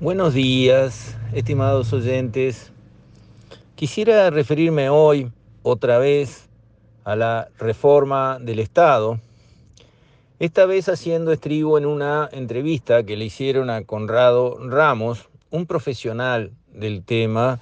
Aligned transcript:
Buenos 0.00 0.32
días, 0.32 1.16
estimados 1.32 1.92
oyentes. 1.92 2.70
Quisiera 3.74 4.30
referirme 4.30 4.90
hoy 4.90 5.32
otra 5.64 5.98
vez 5.98 6.48
a 7.02 7.16
la 7.16 7.48
reforma 7.58 8.38
del 8.38 8.60
Estado, 8.60 9.18
esta 10.38 10.66
vez 10.66 10.88
haciendo 10.88 11.32
estribo 11.32 11.78
en 11.78 11.84
una 11.84 12.28
entrevista 12.30 13.02
que 13.02 13.16
le 13.16 13.24
hicieron 13.24 13.70
a 13.70 13.82
Conrado 13.82 14.56
Ramos, 14.68 15.28
un 15.50 15.66
profesional 15.66 16.52
del 16.72 17.02
tema 17.02 17.58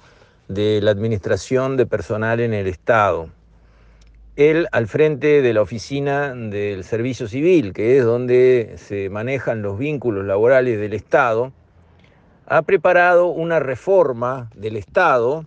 de 0.47 0.79
la 0.83 0.91
administración 0.91 1.75
de 1.75 1.87
personal 1.87 2.39
en 2.39 2.53
el 2.53 2.67
Estado. 2.67 3.29
Él 4.35 4.67
al 4.71 4.87
frente 4.87 5.41
de 5.41 5.53
la 5.55 5.63
oficina 5.63 6.35
del 6.35 6.83
Servicio 6.83 7.27
Civil, 7.27 7.73
que 7.73 7.97
es 7.97 8.05
donde 8.05 8.75
se 8.77 9.09
manejan 9.09 9.63
los 9.63 9.79
vínculos 9.79 10.23
laborales 10.23 10.79
del 10.79 10.93
Estado, 10.93 11.51
ha 12.49 12.61
preparado 12.61 13.27
una 13.27 13.59
reforma 13.59 14.49
del 14.55 14.77
Estado 14.77 15.45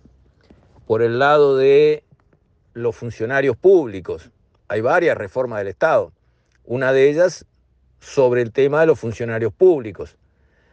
por 0.85 1.01
el 1.01 1.17
lado 1.17 1.57
de 1.57 2.03
los 2.73 2.95
funcionarios 2.95 3.57
públicos. 3.57 4.29
Hay 4.67 4.81
varias 4.81 5.17
reformas 5.17 5.59
del 5.59 5.69
Estado. 5.69 6.11
Una 6.63 6.93
de 6.93 7.09
ellas 7.09 7.45
sobre 7.99 8.43
el 8.43 8.51
tema 8.51 8.81
de 8.81 8.87
los 8.87 8.99
funcionarios 8.99 9.51
públicos. 9.51 10.15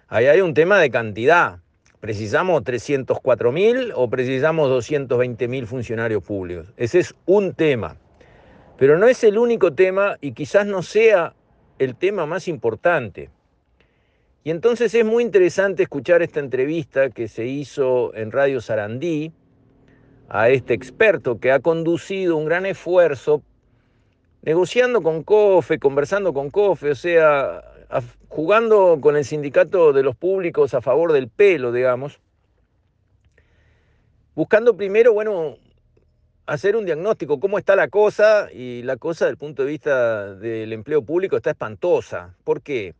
Ahí 0.06 0.26
hay 0.26 0.42
un 0.42 0.52
tema 0.52 0.78
de 0.78 0.90
cantidad. 0.90 1.60
¿Precisamos 1.98 2.62
304 2.62 3.50
mil 3.50 3.92
o 3.94 4.10
precisamos 4.10 4.68
220 4.68 5.48
mil 5.48 5.66
funcionarios 5.66 6.22
públicos? 6.22 6.72
Ese 6.76 6.98
es 6.98 7.14
un 7.24 7.54
tema. 7.54 7.96
Pero 8.76 8.98
no 8.98 9.08
es 9.08 9.24
el 9.24 9.38
único 9.38 9.72
tema 9.72 10.18
y 10.20 10.32
quizás 10.32 10.66
no 10.66 10.82
sea 10.82 11.34
el 11.78 11.96
tema 11.96 12.26
más 12.26 12.48
importante. 12.48 13.30
Y 14.44 14.50
entonces 14.50 14.94
es 14.94 15.04
muy 15.04 15.24
interesante 15.24 15.82
escuchar 15.82 16.22
esta 16.22 16.40
entrevista 16.40 17.10
que 17.10 17.28
se 17.28 17.46
hizo 17.46 18.14
en 18.14 18.30
Radio 18.30 18.60
Sarandí 18.60 19.32
a 20.28 20.50
este 20.50 20.74
experto 20.74 21.38
que 21.38 21.52
ha 21.52 21.60
conducido 21.60 22.36
un 22.36 22.44
gran 22.44 22.66
esfuerzo 22.66 23.42
negociando 24.42 25.02
con 25.02 25.22
COFE, 25.22 25.78
conversando 25.78 26.32
con 26.32 26.50
COFE, 26.50 26.90
o 26.90 26.94
sea, 26.94 27.62
jugando 28.28 28.98
con 29.00 29.16
el 29.16 29.24
sindicato 29.24 29.92
de 29.92 30.02
los 30.02 30.16
públicos 30.16 30.74
a 30.74 30.80
favor 30.80 31.12
del 31.12 31.28
pelo, 31.28 31.72
digamos, 31.72 32.20
buscando 34.34 34.76
primero, 34.76 35.12
bueno, 35.12 35.56
hacer 36.46 36.76
un 36.76 36.84
diagnóstico, 36.84 37.40
cómo 37.40 37.58
está 37.58 37.74
la 37.76 37.88
cosa, 37.88 38.48
y 38.52 38.82
la 38.82 38.96
cosa 38.96 39.24
desde 39.24 39.32
el 39.32 39.38
punto 39.38 39.64
de 39.64 39.70
vista 39.70 40.34
del 40.34 40.72
empleo 40.72 41.02
público 41.02 41.36
está 41.36 41.50
espantosa. 41.50 42.34
¿Por 42.44 42.62
qué? 42.62 42.94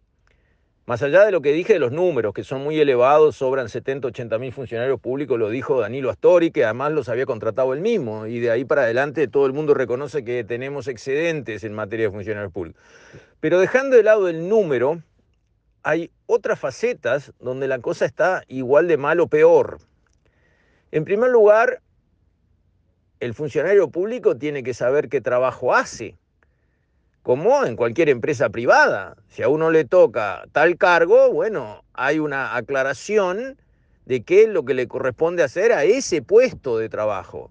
Más 0.89 1.03
allá 1.03 1.27
de 1.27 1.33
lo 1.33 1.42
que 1.42 1.53
dije 1.53 1.75
de 1.75 1.81
los 1.81 1.92
números, 1.92 2.33
que 2.33 2.44
son 2.44 2.64
muy 2.64 2.81
elevados, 2.81 3.36
sobran 3.36 3.69
70, 3.69 4.08
80 4.08 4.39
mil 4.39 4.55
funcionarios 4.55 4.98
públicos, 4.98 5.39
lo 5.39 5.50
dijo 5.50 5.78
Danilo 5.78 6.08
Astori, 6.08 6.50
que 6.50 6.64
además 6.64 6.92
los 6.92 7.11
había 7.11 7.27
contratado 7.27 7.75
él 7.75 7.83
mismo, 7.83 8.25
y 8.25 8.41
de 8.41 8.50
ahí 8.50 8.64
para 8.64 8.84
adelante 8.84 9.28
todo 9.28 9.44
el 9.44 9.53
mundo 9.53 9.75
reconoce 9.75 10.25
que 10.25 10.44
tenemos 10.44 10.89
excedentes 10.89 11.62
en 11.62 11.75
materia 11.75 12.06
de 12.06 12.12
funcionarios 12.12 12.50
públicos. 12.55 12.83
Pero 13.39 13.61
dejando 13.61 13.97
de 13.97 14.03
lado 14.03 14.31
el 14.31 14.48
número, 14.48 15.03
hay 15.83 16.11
otras 16.25 16.59
facetas 16.59 17.34
donde 17.39 17.69
la 17.69 17.81
cosa 17.81 18.06
está 18.06 18.44
igual 18.48 18.89
de 18.89 18.97
mal 18.97 19.20
o 19.20 19.27
peor. 19.27 19.81
En 20.91 21.05
primer 21.05 21.28
lugar, 21.28 21.83
el 23.20 23.34
funcionario 23.34 23.91
público 23.91 24.39
tiene 24.39 24.62
que 24.62 24.72
saber 24.72 25.11
qué 25.11 25.20
trabajo 25.20 25.75
hace 25.75 26.16
como 27.22 27.64
en 27.64 27.77
cualquier 27.77 28.08
empresa 28.08 28.48
privada. 28.48 29.16
Si 29.28 29.42
a 29.42 29.48
uno 29.48 29.70
le 29.70 29.84
toca 29.84 30.44
tal 30.52 30.77
cargo, 30.77 31.33
bueno, 31.33 31.84
hay 31.92 32.19
una 32.19 32.56
aclaración 32.56 33.58
de 34.06 34.22
qué 34.22 34.44
es 34.44 34.48
lo 34.48 34.64
que 34.64 34.75
le 34.75 34.88
corresponde 34.88 35.42
hacer 35.42 35.72
a 35.72 35.84
ese 35.84 36.22
puesto 36.22 36.78
de 36.78 36.88
trabajo. 36.88 37.50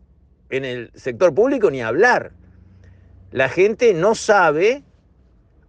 En 0.50 0.66
el 0.66 0.92
sector 0.96 1.34
público 1.34 1.70
ni 1.70 1.82
hablar. 1.82 2.32
La 3.32 3.50
gente 3.50 3.94
no 3.94 4.16
sabe 4.16 4.84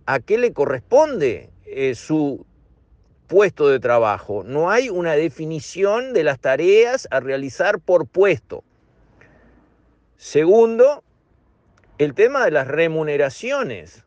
a 0.06 0.21
qué 0.21 0.39
le 0.39 0.53
corresponde 0.53 1.51
eh, 1.67 1.95
su 1.95 2.47
puesto 3.27 3.69
de 3.69 3.78
trabajo. 3.78 4.43
No 4.45 4.71
hay 4.71 4.89
una 4.89 5.12
definición 5.12 6.15
de 6.15 6.25
las 6.25 6.41
tareas 6.41 7.06
a 7.11 7.21
realizar 7.21 7.78
por 7.78 8.06
puesto. 8.06 8.65
Segundo, 10.17 11.05
el 11.98 12.14
tema 12.14 12.44
de 12.44 12.53
las 12.53 12.69
remuneraciones. 12.69 14.04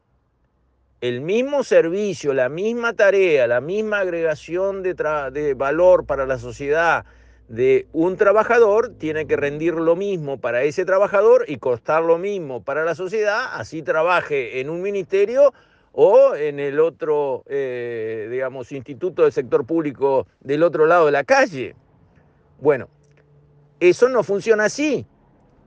El 1.02 1.22
mismo 1.22 1.63
servicio, 1.63 2.34
la 2.34 2.47
misma 2.47 2.94
tarea, 2.94 3.47
la 3.47 3.59
misma 3.59 4.00
agregación 4.00 4.81
de, 4.81 4.94
de, 5.34 5.53
valor 5.56 6.06
para 6.06 6.25
la 6.25 6.38
sociedad 6.38 7.06
de 7.50 7.88
un 7.91 8.16
trabajador 8.16 8.94
tiene 8.97 9.28
que 9.28 9.35
rendir 9.35 9.74
lo 9.74 9.96
mismo 9.96 10.40
para 10.40 10.63
ese 10.63 10.85
trabajador 10.85 11.44
y 11.47 11.57
costar 11.57 12.03
lo 12.03 12.18
mismo 12.18 12.63
para 12.63 12.85
la 12.85 12.96
sociedad, 12.96 13.50
así 13.53 13.81
trabaje 13.81 14.62
en 14.62 14.69
un 14.69 14.81
ministerio 14.81 15.53
o 15.91 16.35
en 16.35 16.59
el 16.59 16.79
otro, 16.79 17.44
eh, 17.47 18.29
digamos, 18.31 18.72
instituto 18.72 19.23
del 19.23 19.34
sector 19.34 19.66
público 19.66 20.28
del 20.40 20.63
otro 20.63 20.85
lado 20.85 21.08
de 21.08 21.12
la 21.12 21.25
calle. 21.25 21.75
Bueno, 22.59 22.88
eso 23.81 24.08
no 24.08 24.23
funciona 24.23 24.66
así. 24.66 25.06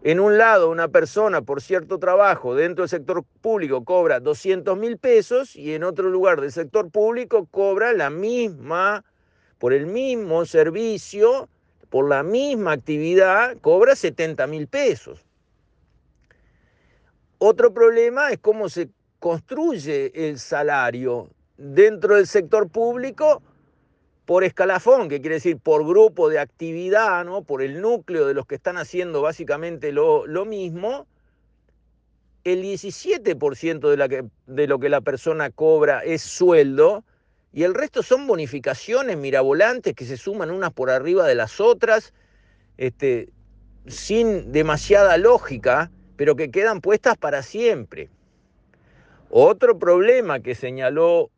En 0.05 0.21
un 0.21 0.37
lado, 0.37 0.69
una 0.69 0.89
persona 0.89 1.41
por 1.41 1.63
cierto 1.63 1.99
trabajo 1.99 2.55
dentro 2.55 2.83
del 2.83 2.91
sector 2.91 3.25
público 3.41 3.85
cobra 3.87 4.21
200 4.21 4.77
mil 4.77 4.99
pesos 4.99 5.57
y 5.57 5.73
en 5.73 5.83
otro 5.83 6.11
lugar 6.11 6.43
del 6.43 6.53
sector 6.53 6.91
público 6.91 7.47
cobra 7.47 7.95
la 7.95 8.11
misma, 8.11 9.03
por 9.57 9.73
el 9.73 9.87
mismo 9.87 10.45
servicio, 10.45 11.49
por 11.89 12.07
la 12.07 12.23
misma 12.23 12.73
actividad, 12.73 13.57
cobra 13.63 13.97
70 13.97 14.47
mil 14.47 14.67
pesos. 14.69 15.25
Otro 17.39 17.73
problema 17.73 18.31
es 18.31 18.39
cómo 18.41 18.69
se 18.69 18.91
construye 19.21 20.29
el 20.29 20.39
salario 20.39 21.31
dentro 21.57 22.17
del 22.17 22.27
sector 22.27 22.69
público 22.69 23.41
por 24.27 24.45
escalafón, 24.45 25.09
que 25.09 25.21
quiere 25.21 25.37
decir 25.37 25.59
por 25.59 25.87
grupo 25.87 26.29
de 26.29 26.39
actividad, 26.39 27.25
¿no? 27.25 27.43
por 27.43 27.63
el 27.63 27.81
núcleo 27.81 28.27
de 28.27 28.35
los 28.35 28.47
que 28.47 28.55
están 28.55 28.77
haciendo 28.79 29.21
básicamente 29.21 29.93
lo, 29.93 30.27
lo 30.27 30.45
mismo, 30.45 31.07
el 32.45 32.63
17% 32.63 33.91
de, 33.91 33.97
la 33.97 34.09
que, 34.09 34.25
de 34.47 34.67
lo 34.67 34.79
que 34.79 34.89
la 34.89 35.01
persona 35.01 35.51
cobra 35.51 36.01
es 36.01 36.23
sueldo 36.23 37.05
y 37.53 37.63
el 37.63 37.75
resto 37.75 38.03
son 38.03 38.27
bonificaciones 38.27 39.17
mirabolantes 39.17 39.95
que 39.95 40.05
se 40.05 40.17
suman 40.17 40.51
unas 40.51 40.73
por 40.73 40.91
arriba 40.91 41.27
de 41.27 41.35
las 41.35 41.61
otras, 41.61 42.13
este, 42.77 43.31
sin 43.87 44.53
demasiada 44.53 45.17
lógica, 45.19 45.91
pero 46.17 46.37
que 46.37 46.51
quedan 46.51 46.81
puestas 46.81 47.17
para 47.17 47.43
siempre. 47.43 48.11
Otro 49.31 49.79
problema 49.79 50.41
que 50.41 50.55
señaló 50.55 51.31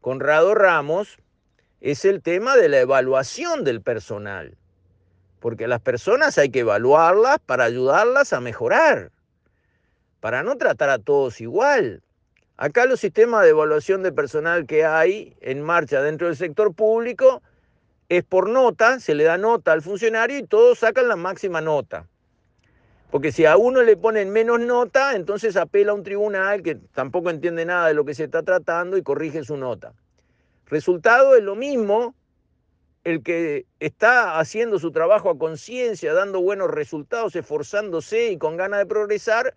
Conrado 0.00 0.54
Ramos 0.54 1.18
es 1.80 2.04
el 2.04 2.22
tema 2.22 2.56
de 2.56 2.68
la 2.68 2.80
evaluación 2.80 3.64
del 3.64 3.82
personal. 3.82 4.56
Porque 5.40 5.68
las 5.68 5.80
personas 5.80 6.38
hay 6.38 6.50
que 6.50 6.60
evaluarlas 6.60 7.38
para 7.44 7.64
ayudarlas 7.64 8.32
a 8.32 8.40
mejorar, 8.40 9.10
para 10.20 10.42
no 10.42 10.56
tratar 10.56 10.90
a 10.90 10.98
todos 10.98 11.40
igual. 11.40 12.02
Acá 12.56 12.86
los 12.86 13.00
sistemas 13.00 13.42
de 13.42 13.50
evaluación 13.50 14.02
de 14.02 14.12
personal 14.12 14.66
que 14.66 14.84
hay 14.84 15.36
en 15.40 15.60
marcha 15.60 16.00
dentro 16.00 16.28
del 16.28 16.36
sector 16.36 16.72
público 16.72 17.42
es 18.08 18.22
por 18.24 18.48
nota, 18.48 19.00
se 19.00 19.14
le 19.14 19.24
da 19.24 19.38
nota 19.38 19.72
al 19.72 19.82
funcionario 19.82 20.38
y 20.38 20.46
todos 20.46 20.78
sacan 20.78 21.08
la 21.08 21.16
máxima 21.16 21.60
nota. 21.60 22.06
Porque 23.10 23.32
si 23.32 23.44
a 23.46 23.56
uno 23.56 23.82
le 23.82 23.96
ponen 23.96 24.30
menos 24.30 24.60
nota, 24.60 25.14
entonces 25.14 25.56
apela 25.56 25.92
a 25.92 25.94
un 25.94 26.02
tribunal 26.02 26.62
que 26.62 26.74
tampoco 26.74 27.30
entiende 27.30 27.64
nada 27.64 27.88
de 27.88 27.94
lo 27.94 28.04
que 28.04 28.14
se 28.14 28.24
está 28.24 28.42
tratando 28.42 28.96
y 28.96 29.02
corrige 29.02 29.44
su 29.44 29.56
nota. 29.56 29.92
Resultado 30.66 31.36
es 31.36 31.42
lo 31.42 31.54
mismo 31.54 32.14
el 33.04 33.22
que 33.22 33.66
está 33.80 34.38
haciendo 34.38 34.78
su 34.78 34.90
trabajo 34.90 35.28
a 35.30 35.38
conciencia, 35.38 36.14
dando 36.14 36.40
buenos 36.40 36.70
resultados, 36.70 37.36
esforzándose 37.36 38.30
y 38.30 38.38
con 38.38 38.56
ganas 38.56 38.80
de 38.80 38.86
progresar, 38.86 39.54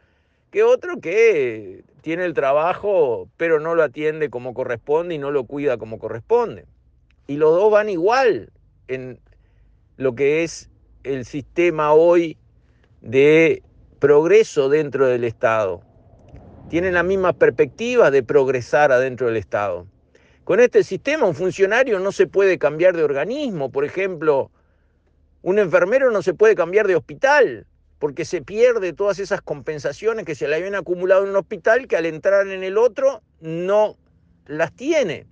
que 0.52 0.64
otro 0.64 1.00
que 1.00 1.84
tiene 2.02 2.26
el 2.26 2.34
trabajo 2.34 3.30
pero 3.38 3.60
no 3.60 3.76
lo 3.76 3.84
atiende 3.84 4.30
como 4.30 4.54
corresponde 4.54 5.16
y 5.16 5.18
no 5.18 5.32
lo 5.32 5.46
cuida 5.46 5.78
como 5.78 5.98
corresponde. 5.98 6.66
Y 7.28 7.38
los 7.38 7.52
dos 7.52 7.72
van 7.72 7.90
igual 7.90 8.52
en 8.88 9.20
lo 9.98 10.16
que 10.16 10.44
es 10.44 10.70
el 11.04 11.26
sistema 11.26 11.94
hoy 11.94 12.38
de 13.02 13.64
progreso 14.00 14.70
dentro 14.70 15.08
del 15.08 15.24
Estado. 15.24 15.82
Tienen 16.70 16.94
la 16.94 17.04
misma 17.04 17.34
perspectiva 17.34 18.12
de 18.12 18.24
progresar 18.24 18.92
adentro 18.92 19.28
del 19.28 19.38
Estado. 19.38 19.88
Con 20.48 20.62
este 20.62 20.86
sistema 20.86 21.26
un 21.26 21.36
funcionario 21.36 22.00
no 22.00 22.14
se 22.14 22.26
puede 22.26 22.58
cambiar 22.58 22.96
de 22.96 23.04
organismo, 23.04 23.70
por 23.70 23.84
ejemplo, 23.84 24.50
un 25.42 25.60
enfermero 25.60 26.10
no 26.10 26.22
se 26.22 26.34
puede 26.34 26.56
cambiar 26.56 26.88
de 26.88 26.96
hospital, 26.96 27.68
porque 28.00 28.24
se 28.24 28.42
pierde 28.42 28.94
todas 28.94 29.20
esas 29.20 29.42
compensaciones 29.42 30.24
que 30.24 30.36
se 30.36 30.48
le 30.48 30.56
habían 30.56 30.76
acumulado 30.76 31.26
en 31.26 31.32
un 31.32 31.36
hospital 31.36 31.86
que 31.90 31.98
al 31.98 32.06
entrar 32.06 32.48
en 32.48 32.64
el 32.64 32.78
otro 32.78 33.24
no 33.42 33.98
las 34.46 34.72
tiene. 34.72 35.28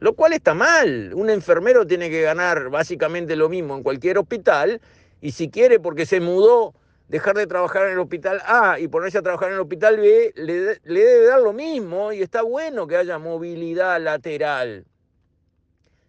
lo 0.00 0.12
cual 0.12 0.34
está 0.34 0.52
mal. 0.52 1.14
Un 1.14 1.30
enfermero 1.30 1.86
tiene 1.86 2.10
que 2.10 2.20
ganar 2.20 2.68
básicamente 2.68 3.36
lo 3.36 3.48
mismo 3.48 3.74
en 3.74 3.82
cualquier 3.82 4.18
hospital 4.18 4.82
y 5.22 5.32
si 5.32 5.48
quiere 5.48 5.80
porque 5.80 6.04
se 6.04 6.20
mudó 6.20 6.74
dejar 7.08 7.36
de 7.36 7.46
trabajar 7.46 7.86
en 7.86 7.92
el 7.92 7.98
hospital 7.98 8.40
A 8.44 8.78
y 8.78 8.86
ponerse 8.86 9.18
a 9.18 9.22
trabajar 9.22 9.48
en 9.48 9.54
el 9.54 9.60
hospital 9.62 9.96
B, 9.96 10.32
le, 10.36 10.78
debe 10.84 11.26
dar 11.26 11.40
lo 11.40 11.52
mismo 11.52 12.12
y 12.12 12.22
está 12.22 12.42
bueno 12.42 12.86
que 12.86 12.96
haya 12.96 13.18
movilidad 13.18 14.00
lateral. 14.00 14.84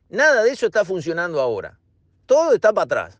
Nada 0.09 0.43
de 0.43 0.51
eso 0.51 0.65
está 0.65 0.83
funcionando 0.83 1.39
ahora. 1.39 1.79
Todo 2.25 2.53
está 2.53 2.73
para 2.73 2.83
atrás. 2.83 3.19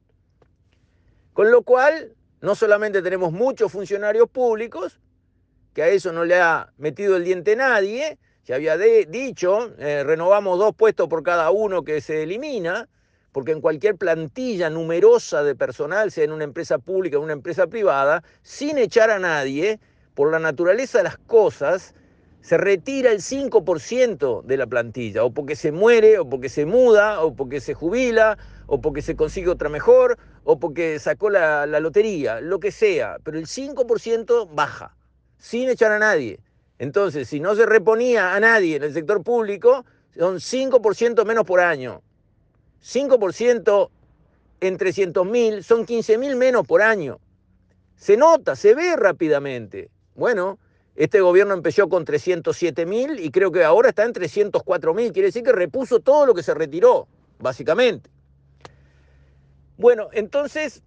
Con 1.34 1.52
lo 1.52 1.62
cual, 1.62 2.14
no 2.42 2.54
solamente 2.56 3.02
tenemos 3.02 3.32
muchos 3.32 3.72
funcionarios 3.72 4.30
públicos, 4.30 5.00
que 5.74 5.84
a 5.84 5.88
eso 5.88 6.12
no 6.12 6.26
le 6.26 6.40
ha 6.40 6.74
metido 6.78 7.16
el 7.16 7.24
diente 7.24 7.56
nadie, 7.56 8.18
se 8.44 8.54
había 8.54 8.78
dicho, 8.78 9.74
eh, 9.78 10.04
renovamos 10.04 10.58
dos 10.58 10.76
puestos 10.76 11.08
por 11.08 11.24
cada 11.24 11.52
uno 11.52 11.84
que 11.84 12.02
se 12.02 12.24
elimina, 12.24 12.90
porque 13.32 13.52
en 13.52 13.62
cualquier 13.62 13.96
plantilla 13.96 14.70
numerosa 14.70 15.44
de 15.44 15.56
personal, 15.56 16.12
sea 16.12 16.24
en 16.24 16.32
una 16.32 16.44
empresa 16.44 16.78
pública 16.78 17.18
o 17.18 17.22
una 17.22 17.34
empresa 17.34 17.68
privada, 17.68 18.24
sin 18.42 18.78
echar 18.78 19.10
a 19.10 19.20
nadie, 19.20 19.80
por 20.16 20.32
la 20.32 20.40
naturaleza 20.40 20.98
de 20.98 21.06
las 21.06 21.18
cosas, 21.18 21.94
se 22.42 22.58
retira 22.58 23.12
el 23.12 23.20
5% 23.20 24.44
de 24.44 24.58
la 24.58 24.68
plantilla, 24.68 25.24
o 25.24 25.34
porque 25.34 25.56
se 25.56 25.72
muere, 25.72 26.20
o 26.20 26.30
porque 26.30 26.50
se 26.50 26.66
muda, 26.66 27.22
o 27.22 27.36
porque 27.36 27.60
se 27.60 27.74
jubila, 27.74 28.38
o 28.66 28.82
porque 28.82 29.02
se 29.02 29.16
consigue 29.16 29.50
otra 29.50 29.70
mejor, 29.70 30.18
o 30.44 30.60
porque 30.60 31.00
sacó 31.00 31.30
la, 31.30 31.66
la 31.66 31.80
lotería, 31.80 32.42
lo 32.42 32.60
que 32.60 32.72
sea, 32.72 33.18
pero 33.24 33.38
el 33.38 33.46
5% 33.46 34.50
baja, 34.54 34.96
sin 35.38 35.70
echar 35.70 35.92
a 35.92 36.00
nadie. 36.00 36.40
Entonces, 36.80 37.28
si 37.28 37.40
no 37.40 37.56
se 37.56 37.66
reponía 37.66 38.34
a 38.34 38.40
nadie 38.40 38.78
en 38.78 38.84
el 38.84 38.94
sector 38.94 39.22
público, 39.22 39.86
son 40.18 40.38
5% 40.38 41.26
menos 41.26 41.46
por 41.46 41.60
año. 41.60 42.02
5% 42.84 43.90
en 44.62 44.78
300.000 44.78 45.64
son 45.64 45.86
15.000 45.86 46.36
menos 46.36 46.68
por 46.68 46.82
año. 46.82 47.20
Se 47.96 48.18
nota, 48.18 48.56
se 48.56 48.76
ve 48.76 48.96
rápidamente. 48.96 49.90
Bueno, 50.16 50.60
este 50.96 51.22
gobierno 51.22 51.54
empezó 51.54 51.88
con 51.90 52.06
307.000 52.06 53.20
y 53.20 53.32
creo 53.32 53.52
que 53.52 53.64
ahora 53.64 53.90
está 53.90 54.04
en 54.04 54.14
304.000. 54.14 55.14
Quiere 55.14 55.28
decir 55.28 55.44
que 55.44 55.52
repuso 55.52 56.00
todo 56.00 56.26
lo 56.26 56.34
que 56.34 56.44
se 56.44 56.54
retiró, 56.54 57.08
básicamente. 57.40 58.10
Bueno, 59.78 60.10
entonces, 60.12 60.84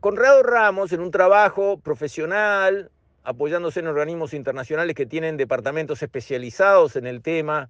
Conrado 0.00 0.44
Ramos, 0.44 0.92
en 0.92 1.00
un 1.00 1.10
trabajo 1.10 1.78
profesional, 1.80 2.90
apoyándose 3.24 3.80
en 3.80 3.88
organismos 3.88 4.32
internacionales 4.32 4.94
que 4.94 5.06
tienen 5.06 5.36
departamentos 5.36 6.02
especializados 6.02 6.94
en 6.94 7.06
el 7.06 7.20
tema, 7.20 7.68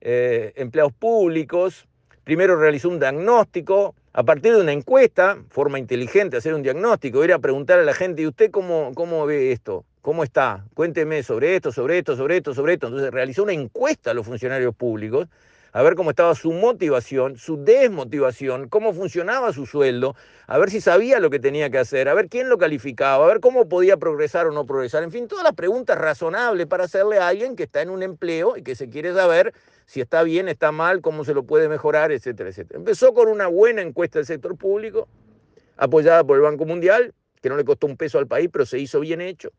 eh, 0.00 0.52
empleados 0.56 0.92
públicos. 0.92 1.86
Primero 2.30 2.54
realizó 2.54 2.88
un 2.88 3.00
diagnóstico, 3.00 3.96
a 4.12 4.22
partir 4.22 4.54
de 4.54 4.60
una 4.60 4.70
encuesta, 4.70 5.38
forma 5.48 5.80
inteligente 5.80 6.36
hacer 6.36 6.54
un 6.54 6.62
diagnóstico, 6.62 7.24
ir 7.24 7.32
a 7.32 7.40
preguntar 7.40 7.80
a 7.80 7.82
la 7.82 7.92
gente, 7.92 8.22
¿y 8.22 8.28
usted 8.28 8.52
cómo, 8.52 8.92
cómo 8.94 9.26
ve 9.26 9.50
esto? 9.50 9.84
¿Cómo 10.00 10.22
está? 10.22 10.64
Cuénteme 10.74 11.24
sobre 11.24 11.56
esto, 11.56 11.72
sobre 11.72 11.98
esto, 11.98 12.14
sobre 12.14 12.36
esto, 12.36 12.54
sobre 12.54 12.74
esto. 12.74 12.86
Entonces 12.86 13.10
realizó 13.10 13.42
una 13.42 13.52
encuesta 13.52 14.12
a 14.12 14.14
los 14.14 14.24
funcionarios 14.24 14.72
públicos 14.76 15.26
a 15.72 15.82
ver 15.82 15.96
cómo 15.96 16.10
estaba 16.10 16.34
su 16.36 16.52
motivación, 16.52 17.36
su 17.36 17.64
desmotivación, 17.64 18.68
cómo 18.68 18.92
funcionaba 18.92 19.52
su 19.52 19.66
sueldo, 19.66 20.14
a 20.46 20.58
ver 20.58 20.70
si 20.70 20.80
sabía 20.80 21.20
lo 21.20 21.30
que 21.30 21.38
tenía 21.38 21.70
que 21.70 21.78
hacer, 21.78 22.08
a 22.08 22.14
ver 22.14 22.28
quién 22.28 22.48
lo 22.48 22.58
calificaba, 22.58 23.24
a 23.24 23.28
ver 23.28 23.40
cómo 23.40 23.68
podía 23.68 23.96
progresar 23.96 24.46
o 24.46 24.52
no 24.52 24.66
progresar. 24.66 25.02
En 25.02 25.10
fin, 25.10 25.28
todas 25.28 25.44
las 25.44 25.54
preguntas 25.54 25.98
razonables 25.98 26.66
para 26.66 26.84
hacerle 26.84 27.18
a 27.18 27.28
alguien 27.28 27.56
que 27.56 27.64
está 27.64 27.82
en 27.82 27.90
un 27.90 28.02
empleo 28.04 28.56
y 28.56 28.62
que 28.62 28.74
se 28.74 28.88
quiere 28.88 29.14
saber 29.14 29.52
si 29.90 30.00
está 30.00 30.22
bien, 30.22 30.48
está 30.48 30.70
mal, 30.70 31.00
cómo 31.00 31.24
se 31.24 31.34
lo 31.34 31.42
puede 31.42 31.68
mejorar, 31.68 32.12
etcétera, 32.12 32.50
etcétera. 32.50 32.78
Empezó 32.78 33.12
con 33.12 33.26
una 33.26 33.48
buena 33.48 33.82
encuesta 33.82 34.20
del 34.20 34.26
sector 34.26 34.56
público, 34.56 35.08
apoyada 35.76 36.22
por 36.22 36.36
el 36.36 36.42
Banco 36.42 36.64
Mundial, 36.64 37.12
que 37.42 37.48
no 37.48 37.56
le 37.56 37.64
costó 37.64 37.88
un 37.88 37.96
peso 37.96 38.20
al 38.20 38.28
país, 38.28 38.48
pero 38.52 38.64
se 38.66 38.78
hizo 38.78 39.00
bien 39.00 39.20
hecho. 39.20 39.50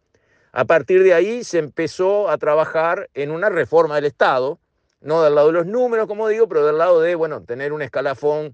A 0.53 0.63
partir 0.63 1.03
de 1.03 1.13
ahí 1.13 1.43
se 1.43 1.59
empezó 1.59 2.29
a 2.29 2.37
trabajar 2.37 3.09
en 3.13 3.29
una 3.29 3.49
reforma 3.49 3.95
del 3.95 4.05
Estado, 4.05 4.57
no 5.01 5.21
del 5.21 5.35
lado 5.35 5.47
de 5.47 5.53
los 5.53 5.65
números, 5.65 6.07
como 6.07 6.29
digo, 6.29 6.47
pero 6.47 6.65
del 6.65 6.77
lado 6.77 7.01
de, 7.01 7.13
bueno, 7.15 7.43
tener 7.43 7.73
un 7.73 7.81
escalafón 7.81 8.53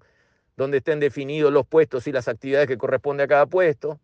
donde 0.55 0.77
estén 0.77 0.99
definidos 0.99 1.53
los 1.53 1.67
puestos 1.67 2.07
y 2.07 2.11
las 2.11 2.27
actividades 2.27 2.67
que 2.67 2.79
corresponde 2.79 3.21
a 3.21 3.27
cada 3.27 3.45
puesto, 3.45 3.99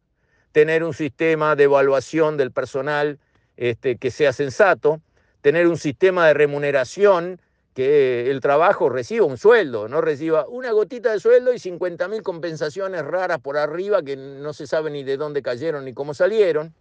tener 0.51 0.83
un 0.83 0.93
sistema 0.93 1.55
de 1.55 1.63
evaluación 1.63 2.37
del 2.37 2.51
personal 2.51 3.17
este, 3.57 3.97
que 3.97 4.11
sea 4.11 4.31
sensato, 4.31 5.01
tener 5.41 5.67
un 5.67 5.77
sistema 5.77 6.27
de 6.27 6.35
remuneración 6.35 7.41
que 7.73 8.29
el 8.29 8.39
trabajo 8.39 8.89
reciba 8.89 9.25
un 9.25 9.37
sueldo, 9.37 9.87
no 9.87 10.01
reciba 10.01 10.47
una 10.47 10.71
gotita 10.71 11.11
de 11.11 11.19
sueldo 11.19 11.53
y 11.53 11.59
50 11.59 12.07
mil 12.07 12.21
compensaciones 12.21 13.03
raras 13.03 13.39
por 13.39 13.57
arriba 13.57 14.03
que 14.03 14.15
no 14.15 14.53
se 14.53 14.67
sabe 14.67 14.91
ni 14.91 15.03
de 15.03 15.17
dónde 15.17 15.41
cayeron 15.41 15.85
ni 15.85 15.93
cómo 15.93 16.13
salieron, 16.13 16.73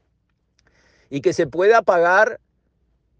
y 1.09 1.21
que 1.21 1.33
se 1.33 1.47
pueda 1.47 1.83
pagar 1.83 2.41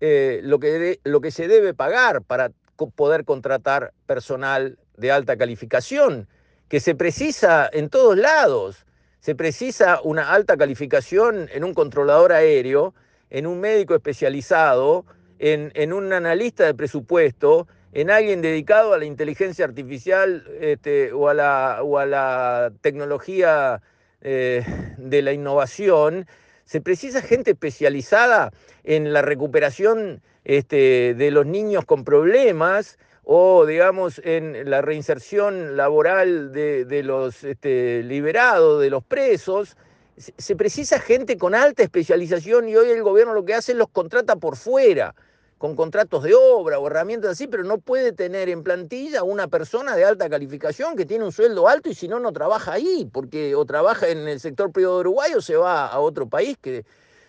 eh, 0.01 0.41
lo, 0.43 0.59
que 0.59 1.01
lo 1.05 1.21
que 1.21 1.31
se 1.31 1.49
debe 1.49 1.75
pagar 1.75 2.23
para 2.23 2.51
poder 2.97 3.25
contratar 3.25 3.93
personal 4.07 4.79
de 4.97 5.13
alta 5.13 5.37
calificación, 5.37 6.29
que 6.69 6.81
se 6.81 6.95
precisa 6.95 7.69
en 7.73 7.89
todos 7.89 8.17
lados. 8.17 8.85
Se 9.21 9.35
precisa 9.35 10.01
una 10.03 10.33
alta 10.33 10.57
calificación 10.57 11.49
en 11.53 11.65
un 11.65 11.75
controlador 11.75 12.33
aéreo, 12.33 12.95
en 13.31 13.47
un 13.47 13.61
médico 13.61 13.95
especializado, 13.95 15.05
en, 15.43 15.73
en 15.75 15.93
un 15.93 16.13
analista 16.13 16.65
de 16.65 16.73
presupuesto, 16.73 17.67
en 17.93 18.13
alguien 18.13 18.43
dedicado 18.43 18.95
a 18.95 18.99
la 18.99 19.05
inteligencia 19.05 19.65
artificial 19.65 20.45
este, 20.61 21.13
o, 21.13 21.29
a 21.29 21.35
la, 21.35 21.81
o, 21.83 21.99
a 21.99 22.71
tecnología 22.81 23.83
eh, 24.21 24.65
de 24.97 25.21
la 25.21 25.33
innovación, 25.33 26.29
se 26.65 26.81
precisa 26.81 27.23
gente 27.23 27.51
especializada 27.51 28.53
en 28.85 29.13
la 29.13 29.21
recuperación 29.21 30.23
este, 30.45 31.15
de 31.15 31.31
los 31.33 31.45
niños 31.45 31.85
con 31.87 32.05
problemas 32.05 32.97
o, 33.25 33.67
digamos, 33.67 34.21
en 34.25 34.71
la 34.71 34.81
reinserción 34.81 35.77
laboral 35.77 36.53
de, 36.53 37.03
los 37.03 37.43
este, 37.43 38.05
liberados, 38.05 38.81
de 38.81 38.91
los 38.91 39.03
presos. 39.03 39.77
Se 40.17 40.55
precisa 40.55 41.01
gente 41.01 41.37
con 41.37 41.57
alta 41.57 41.83
especialización 41.83 42.69
y 42.69 42.77
hoy 42.77 42.91
el 42.91 43.03
gobierno 43.03 43.35
lo 43.35 43.45
que 43.45 43.55
hace 43.55 43.73
es 43.73 43.79
los 43.79 43.89
contrata 43.89 44.37
por 44.37 44.57
fuera 44.57 45.17
con 45.63 45.77
contratos 45.77 46.25
de 46.25 46.35
obra 46.35 46.81
o 46.81 46.89
herramientas 46.89 47.31
así, 47.31 47.47
pero 47.47 47.63
no 47.63 47.79
puede 47.79 48.11
tener 48.11 48.49
en 48.49 48.65
plantilla 48.65 49.23
una 49.23 49.47
persona 49.47 49.95
de 49.95 50.05
alta 50.05 50.29
calificación 50.29 50.97
que 50.97 51.07
tiene 51.07 51.25
un 51.25 51.31
sueldo 51.31 51.69
alto 51.69 51.89
y 51.89 51.95
si 51.95 52.09
no, 52.09 52.19
no 52.19 52.33
trabaja 52.33 52.73
ahí, 52.73 53.09
porque 53.13 53.55
o 53.55 53.65
trabaja 53.65 54.09
en 54.09 54.27
el 54.27 54.41
sector 54.41 54.73
privado 54.73 54.97
de 54.97 55.01
Uruguay 55.03 55.31
o 55.37 55.41
se 55.41 55.55
va 55.55 55.87
a 55.87 56.01
otro 56.01 56.29
país 56.29 56.59
que 56.61 56.85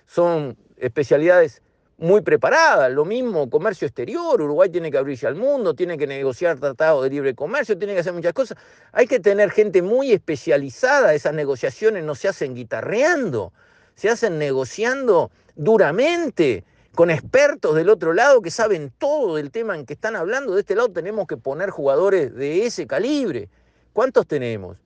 son 0.08 0.58
especialidades 0.78 1.62
muy 2.00 2.22
preparadas. 2.22 2.92
Lo 2.92 3.06
mismo 3.06 3.52
comercio 3.52 3.86
exterior, 3.86 4.42
Uruguay 4.42 4.68
tiene 4.68 4.90
que 4.90 4.98
abrirse 4.98 5.28
al 5.28 5.36
mundo, 5.36 5.76
tiene 5.76 5.96
que 5.96 6.08
negociar 6.08 6.60
tratados 6.60 7.04
de 7.04 7.12
libre 7.12 7.36
comercio, 7.36 7.78
tiene 7.78 7.94
que 7.94 8.00
hacer 8.00 8.14
muchas 8.14 8.34
cosas. 8.34 8.58
Hay 8.94 9.06
que 9.06 9.20
tener 9.20 9.52
gente 9.52 9.84
muy 9.84 10.12
especializada, 10.12 11.14
esas 11.14 11.36
negociaciones 11.36 12.04
no 12.04 12.16
se 12.16 12.30
hacen 12.30 12.56
guitarreando, 12.56 13.54
se 13.94 14.10
hacen 14.10 14.40
negociando 14.40 15.30
duramente 15.56 16.64
con 16.96 17.10
expertos 17.10 17.76
del 17.76 17.90
otro 17.90 18.14
lado 18.14 18.42
que 18.42 18.52
saben 18.52 18.92
todo 18.98 19.36
del 19.36 19.52
tema 19.52 19.76
en 19.76 19.86
que 19.86 19.94
están 19.94 20.16
hablando. 20.16 20.54
De 20.54 20.62
este 20.62 20.76
lado 20.76 20.90
tenemos 20.92 21.28
que 21.28 21.38
poner 21.38 21.70
jugadores 21.70 22.36
de 22.36 22.66
ese 22.66 22.86
calibre. 22.86 23.50
¿Cuántos 23.94 24.28
tenemos? 24.28 24.78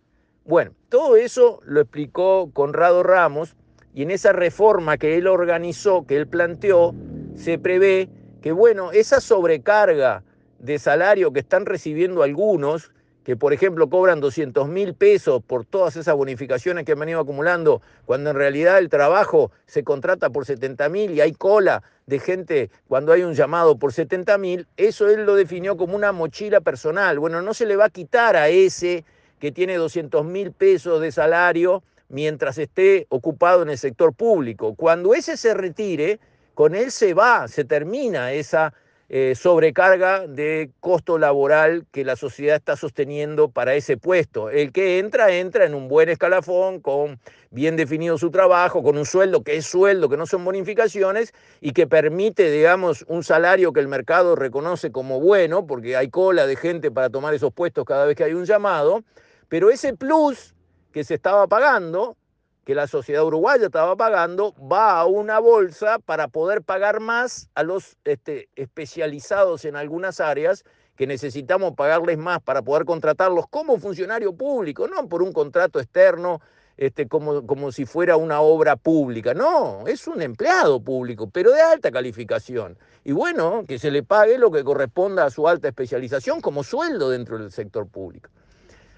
Bueno, 0.46 0.72
todo 0.90 1.18
eso 1.18 1.60
lo 1.66 1.82
explicó 1.82 2.50
Conrado 2.54 3.04
Ramos 3.04 3.56
y 3.94 4.04
en 4.04 4.12
esa 4.12 4.32
reforma 4.32 4.98
que 4.98 5.18
él 5.18 5.28
organizó, 5.28 6.06
que 6.06 6.16
él 6.16 6.28
planteó, 6.28 6.96
se 7.36 7.60
prevé 7.60 8.10
que, 8.42 8.54
bueno, 8.54 8.92
esa 8.92 9.20
sobrecarga 9.20 10.24
de 10.60 10.80
salario 10.80 11.34
que 11.34 11.40
están 11.42 11.66
recibiendo 11.66 12.24
algunos, 12.24 12.92
que 13.28 13.36
por 13.36 13.52
ejemplo 13.52 13.90
cobran 13.90 14.22
200 14.22 14.70
mil 14.70 14.94
pesos 14.94 15.44
por 15.46 15.66
todas 15.66 15.98
esas 15.98 16.16
bonificaciones 16.16 16.86
que 16.86 16.94
han 16.94 17.00
venido 17.00 17.20
acumulando, 17.20 17.82
cuando 18.06 18.30
en 18.30 18.38
realidad 18.38 18.78
el 18.78 18.88
trabajo 18.88 19.52
se 19.66 19.84
contrata 19.84 20.30
por 20.30 20.46
70 20.46 20.88
mil 20.88 21.12
y 21.12 21.20
hay 21.20 21.34
cola 21.34 21.84
de 22.06 22.20
gente 22.20 22.72
cuando 22.88 23.12
hay 23.12 23.24
un 23.24 23.34
llamado 23.34 23.78
por 23.78 23.92
70 23.92 24.38
mil, 24.38 24.66
eso 24.78 25.10
él 25.10 25.26
lo 25.26 25.36
definió 25.36 25.76
como 25.76 25.98
una 25.98 26.14
mochila 26.14 26.62
personal. 26.62 27.20
Bueno, 27.20 27.42
no 27.42 27.54
se 27.54 27.66
le 27.66 27.76
va 27.76 27.88
a 27.88 27.90
quitar 27.90 28.38
a 28.38 28.48
ese 28.48 29.04
que 29.40 29.52
tiene 29.52 29.76
200 29.76 30.24
mil 30.24 30.54
pesos 30.54 31.02
de 31.02 31.12
salario 31.12 31.84
mientras 32.08 32.58
esté 32.58 33.08
ocupado 33.10 33.62
en 33.62 33.72
el 33.72 33.78
sector 33.78 34.14
público. 34.14 34.74
Cuando 34.76 35.14
ese 35.14 35.36
se 35.36 35.54
retire, 35.54 36.22
con 36.54 36.76
él 36.76 36.92
se 36.92 37.14
va, 37.14 37.50
se 37.50 37.66
termina 37.66 38.32
esa 38.32 38.74
eh, 39.10 39.36
sobrecarga 39.36 40.28
de 40.28 40.70
costo 40.82 41.18
laboral 41.18 41.86
que 41.92 42.04
la 42.04 42.18
sociedad 42.18 42.58
está 42.58 42.76
sosteniendo 42.76 43.50
para 43.50 43.74
ese 43.76 43.96
puesto. 43.96 44.50
El 44.50 44.74
que 44.74 45.00
entra, 45.00 45.32
entra 45.32 45.66
en 45.66 45.76
un 45.76 45.88
buen 45.88 46.10
escalafón, 46.10 46.82
con 46.82 47.18
bien 47.50 47.78
definido 47.78 48.18
su 48.18 48.32
trabajo, 48.32 48.84
con 48.84 48.98
un 48.98 49.06
sueldo 49.06 49.44
que 49.44 49.56
es 49.56 49.66
sueldo, 49.66 50.10
que 50.10 50.18
no 50.18 50.26
son 50.26 50.44
bonificaciones 50.44 51.34
y 51.62 51.72
que 51.72 51.88
permite, 51.88 52.52
digamos, 52.52 53.06
un 53.08 53.24
salario 53.24 53.72
que 53.72 53.80
el 53.80 53.88
mercado 53.88 54.36
reconoce 54.36 54.92
como 54.92 55.22
bueno, 55.22 55.66
porque 55.66 55.96
hay 55.96 56.10
cola 56.10 56.46
de 56.46 56.58
gente 56.58 56.92
para 56.92 57.10
tomar 57.10 57.34
esos 57.34 57.54
puestos 57.54 57.86
cada 57.86 58.06
vez 58.06 58.18
que 58.18 58.26
hay 58.26 58.34
un 58.34 58.44
llamado, 58.44 59.04
pero 59.48 59.70
ese 59.70 59.94
plus 59.96 60.54
que 60.92 61.06
se 61.06 61.14
estaba 61.14 61.48
pagando, 61.48 62.18
que 62.68 62.76
la 62.76 62.86
sociedad 62.86 63.24
uruguaya 63.24 63.68
estaba 63.68 63.96
pagando, 63.96 64.54
va 64.56 65.00
a 65.00 65.06
una 65.06 65.40
bolsa 65.40 66.00
para 66.00 66.28
poder 66.28 66.64
pagar 66.64 67.00
más 67.00 67.50
a 67.56 67.64
los 67.64 67.96
este, 68.04 68.50
especializados 68.58 69.64
en 69.64 69.78
algunas 69.78 70.20
áreas 70.20 70.66
que 70.98 71.08
necesitamos 71.08 71.76
pagarles 71.76 72.18
más 72.18 72.42
para 72.42 72.62
poder 72.62 72.84
contratarlos 72.84 73.48
como 73.48 73.80
funcionario 73.80 74.34
público, 74.34 74.86
no 74.86 75.08
por 75.08 75.24
un 75.24 75.32
contrato 75.32 75.80
externo 75.80 76.42
este, 76.76 77.08
como, 77.08 77.48
como 77.48 77.72
si 77.72 77.86
fuera 77.86 78.18
una 78.18 78.42
obra 78.42 78.76
pública. 78.76 79.34
No, 79.34 79.88
es 79.88 80.06
un 80.06 80.22
empleado 80.22 80.82
público, 80.82 81.30
pero 81.30 81.54
de 81.54 81.62
alta 81.62 81.90
calificación. 81.90 82.78
Y 83.06 83.14
bueno, 83.14 83.64
que 83.66 83.80
se 83.80 83.92
le 83.92 84.04
pague 84.04 84.38
lo 84.38 84.52
que 84.52 84.66
corresponda 84.66 85.24
a 85.24 85.30
su 85.30 85.48
alta 85.48 85.70
especialización 85.70 86.42
como 86.42 86.66
sueldo 86.66 87.12
dentro 87.12 87.40
del 87.40 87.50
sector 87.50 87.88
público. 87.88 88.30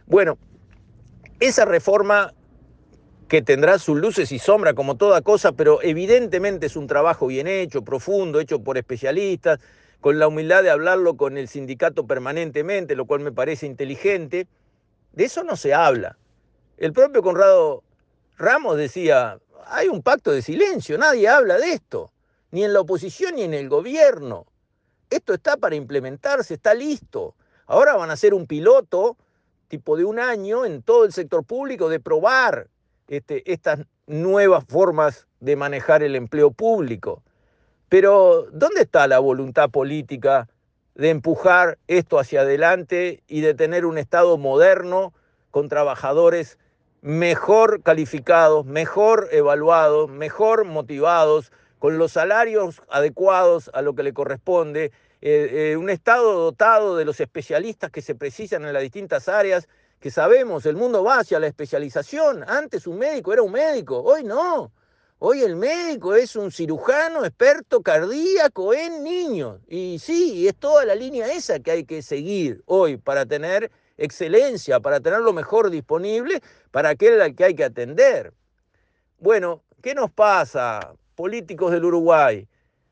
Bueno, 0.07 0.39
esa 1.39 1.65
reforma 1.65 2.33
que 3.29 3.43
tendrá 3.43 3.77
sus 3.77 3.95
luces 3.95 4.31
y 4.31 4.39
sombras 4.39 4.73
como 4.73 4.97
toda 4.97 5.21
cosa, 5.21 5.51
pero 5.51 5.83
evidentemente 5.83 6.65
es 6.65 6.75
un 6.75 6.87
trabajo 6.87 7.27
bien 7.27 7.47
hecho, 7.47 7.83
profundo, 7.83 8.39
hecho 8.39 8.63
por 8.63 8.77
especialistas, 8.79 9.59
con 10.01 10.17
la 10.17 10.27
humildad 10.27 10.63
de 10.63 10.71
hablarlo 10.71 11.15
con 11.15 11.37
el 11.37 11.47
sindicato 11.47 12.07
permanentemente, 12.07 12.95
lo 12.95 13.05
cual 13.05 13.19
me 13.19 13.31
parece 13.31 13.67
inteligente. 13.67 14.47
De 15.13 15.25
eso 15.25 15.43
no 15.43 15.55
se 15.55 15.75
habla. 15.75 16.17
El 16.77 16.91
propio 16.91 17.21
Conrado 17.21 17.83
Ramos 18.35 18.77
decía, 18.77 19.37
hay 19.67 19.89
un 19.89 20.01
pacto 20.01 20.31
de 20.31 20.41
silencio, 20.41 20.97
nadie 20.97 21.27
habla 21.27 21.57
de 21.57 21.73
esto, 21.73 22.11
ni 22.49 22.63
en 22.63 22.73
la 22.73 22.81
oposición 22.81 23.35
ni 23.35 23.43
en 23.43 23.53
el 23.53 23.69
gobierno. 23.69 24.47
Esto 25.11 25.35
está 25.35 25.55
para 25.55 25.75
implementarse, 25.75 26.55
está 26.55 26.73
listo. 26.73 27.35
Ahora 27.67 27.95
van 27.95 28.09
a 28.09 28.13
hacer 28.13 28.33
un 28.33 28.47
piloto 28.47 29.17
tipo 29.67 29.97
de 29.97 30.05
un 30.05 30.17
año 30.17 30.65
en 30.65 30.81
todo 30.81 31.05
el 31.05 31.13
sector 31.13 31.43
público 31.43 31.89
de 31.89 31.99
probar 31.99 32.69
este, 33.09 33.51
estas 33.51 33.81
nuevas 34.07 34.63
formas 34.67 35.27
de 35.39 35.55
manejar 35.55 36.03
el 36.03 36.15
empleo 36.15 36.51
público. 36.51 37.23
Pero, 37.89 38.45
¿dónde 38.51 38.81
está 38.81 39.07
la 39.07 39.19
voluntad 39.19 39.69
política 39.69 40.47
de 40.93 41.09
empujar 41.09 41.79
esto 41.87 42.19
hacia 42.19 42.41
adelante 42.41 43.23
y 43.27 43.41
de 43.41 43.55
tener 43.55 43.85
un 43.85 43.97
Estado 43.97 44.37
moderno 44.37 45.13
con 45.49 45.69
trabajadores 45.69 46.59
mejor 47.01 47.81
calificados, 47.81 48.65
mejor 48.65 49.29
evaluados, 49.31 50.09
mejor 50.09 50.65
motivados, 50.65 51.51
con 51.79 51.97
los 51.97 52.11
salarios 52.11 52.81
adecuados 52.89 53.71
a 53.73 53.81
lo 53.81 53.95
que 53.95 54.03
le 54.03 54.13
corresponde, 54.13 54.91
eh, 55.21 55.71
eh, 55.71 55.77
un 55.77 55.89
Estado 55.89 56.33
dotado 56.33 56.95
de 56.95 57.05
los 57.05 57.19
especialistas 57.19 57.89
que 57.89 58.01
se 58.01 58.15
precisan 58.15 58.65
en 58.65 58.73
las 58.73 58.83
distintas 58.83 59.29
áreas 59.29 59.67
que 59.99 60.11
sabemos, 60.11 60.65
el 60.65 60.75
mundo 60.75 61.03
va 61.03 61.19
hacia 61.19 61.39
la 61.39 61.47
especialización. 61.47 62.43
Antes 62.47 62.87
un 62.87 62.97
médico 62.97 63.33
era 63.33 63.41
un 63.41 63.51
médico, 63.51 64.01
hoy 64.01 64.23
no. 64.23 64.71
Hoy 65.21 65.41
el 65.41 65.57
médico 65.57 66.15
es 66.15 66.37
un 66.37 66.49
cirujano 66.49 67.25
experto 67.25 67.81
cardíaco 67.81 68.73
en 68.73 69.03
niños. 69.03 69.59
Y 69.67 69.99
sí, 69.99 70.47
es 70.47 70.55
toda 70.55 70.85
la 70.85 70.95
línea 70.95 71.31
esa 71.33 71.59
que 71.59 71.71
hay 71.71 71.83
que 71.83 72.01
seguir 72.01 72.63
hoy 72.65 72.95
para 72.95 73.25
tener 73.25 73.69
excelencia, 73.97 74.79
para 74.79 75.01
tener 75.01 75.19
lo 75.19 75.33
mejor 75.33 75.69
disponible 75.69 76.41
para 76.71 76.89
aquel 76.89 77.19
al 77.19 77.35
que 77.35 77.43
hay 77.43 77.55
que 77.55 77.65
atender. 77.65 78.31
Bueno, 79.17 79.61
¿qué 79.83 79.93
nos 79.93 80.09
pasa, 80.09 80.93
políticos 81.15 81.73
del 81.73 81.83
Uruguay? 81.83 82.47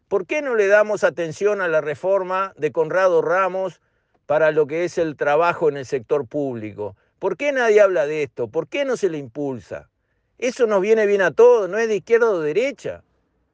¿Por 0.09 0.25
qué 0.25 0.41
no 0.41 0.55
le 0.55 0.67
damos 0.67 1.05
atención 1.05 1.61
a 1.61 1.69
la 1.69 1.79
reforma 1.79 2.53
de 2.57 2.73
Conrado 2.73 3.21
Ramos 3.21 3.79
para 4.27 4.51
lo 4.51 4.67
que 4.67 4.83
es 4.83 4.99
el 4.99 5.15
trabajo 5.15 5.69
en 5.69 5.77
el 5.77 5.85
sector 5.85 6.27
público. 6.27 6.95
¿Por 7.17 7.37
qué 7.37 7.51
nadie 7.51 7.81
habla 7.81 8.05
de 8.05 8.23
esto? 8.23 8.49
¿Por 8.49 8.67
qué 8.67 8.85
no 8.85 8.95
se 8.97 9.09
le 9.09 9.17
impulsa? 9.17 9.89
Eso 10.37 10.67
nos 10.67 10.81
viene 10.81 11.07
bien 11.07 11.21
a 11.23 11.31
todos, 11.31 11.67
no 11.67 11.79
es 11.79 11.87
de 11.87 11.95
izquierda 11.95 12.29
o 12.29 12.39
derecha. 12.39 13.03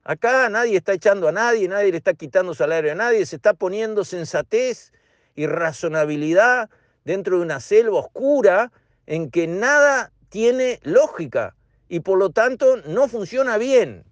Acá 0.04 0.50
nadie 0.50 0.76
está 0.76 0.92
echando 0.94 1.30
a 1.30 1.32
nadie, 1.32 1.70
nadie 1.70 1.92
le 1.92 1.98
está 1.98 2.14
quitando 2.14 2.54
salario 2.54 2.92
a 2.92 2.96
nadie, 2.96 3.26
se 3.26 3.38
está 3.38 3.54
poniendo 3.54 4.04
sensatez 4.04 4.92
y 5.36 5.46
razonabilidad 5.46 6.70
dentro 7.06 7.38
de 7.38 7.44
una 7.44 7.60
selva 7.60 8.00
oscura 8.00 8.72
en 9.06 9.30
que 9.30 9.48
nada 9.48 10.12
tiene 10.28 10.80
lógica 10.84 11.56
y 11.88 12.00
por 12.00 12.18
lo 12.18 12.32
tanto 12.32 12.78
no 12.88 13.08
funciona 13.08 13.58
bien. 13.58 14.04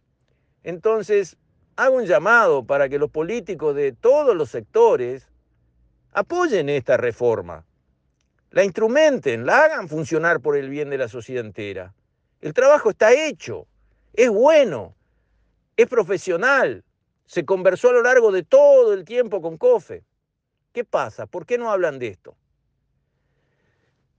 Entonces, 0.63 1.37
hago 1.75 1.95
un 1.95 2.05
llamado 2.05 2.63
para 2.63 2.87
que 2.87 2.99
los 2.99 3.09
políticos 3.09 3.75
de 3.75 3.91
todos 3.91 4.35
los 4.35 4.49
sectores 4.51 5.30
apoyen 6.11 6.69
esta 6.69 6.97
reforma, 6.97 7.65
la 8.51 8.63
instrumenten, 8.63 9.45
la 9.45 9.63
hagan 9.63 9.87
funcionar 9.87 10.41
por 10.41 10.57
el 10.57 10.69
bien 10.69 10.89
de 10.89 10.97
la 10.97 11.07
sociedad 11.07 11.45
entera. 11.45 11.93
El 12.41 12.53
trabajo 12.53 12.89
está 12.89 13.13
hecho, 13.13 13.67
es 14.13 14.29
bueno, 14.29 14.95
es 15.77 15.87
profesional, 15.87 16.83
se 17.25 17.45
conversó 17.45 17.89
a 17.89 17.93
lo 17.93 18.03
largo 18.03 18.31
de 18.31 18.43
todo 18.43 18.93
el 18.93 19.05
tiempo 19.05 19.41
con 19.41 19.57
COFE. 19.57 20.03
¿Qué 20.73 20.83
pasa? 20.83 21.27
¿Por 21.27 21.45
qué 21.45 21.57
no 21.57 21.71
hablan 21.71 21.99
de 21.99 22.07
esto? 22.07 22.35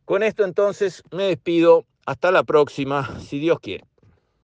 Con 0.04 0.22
esto 0.22 0.44
entonces 0.44 1.02
me 1.10 1.24
despido. 1.24 1.86
Hasta 2.04 2.32
la 2.32 2.42
próxima, 2.42 3.20
si 3.20 3.38
Dios 3.38 3.60
quiere. 3.60 3.84